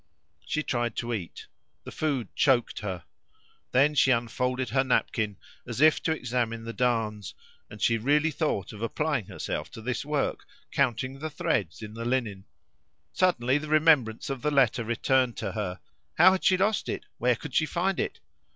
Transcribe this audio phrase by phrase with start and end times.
[0.47, 1.45] She tried to eat.
[1.83, 3.03] The food choked her.
[3.71, 7.35] Then she unfolded her napkin as if to examine the darns,
[7.69, 12.03] and she really thought of applying herself to this work, counting the threads in the
[12.03, 12.45] linen.
[13.13, 15.79] Suddenly the remembrance of the letter returned to her.
[16.15, 17.05] How had she lost it?
[17.19, 18.19] Where could she find it?